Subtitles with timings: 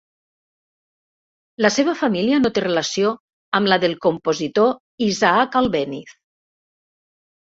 [1.65, 3.11] La seva família no té relació
[3.59, 4.73] amb la del compositor
[5.09, 6.21] Isaac Albéniz.